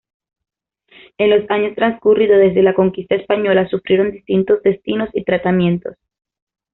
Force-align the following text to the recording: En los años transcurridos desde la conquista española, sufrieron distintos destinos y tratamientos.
En 1.19 1.29
los 1.29 1.47
años 1.51 1.75
transcurridos 1.75 2.39
desde 2.39 2.63
la 2.63 2.73
conquista 2.73 3.13
española, 3.13 3.69
sufrieron 3.69 4.09
distintos 4.09 4.63
destinos 4.63 5.09
y 5.13 5.23
tratamientos. 5.23 5.95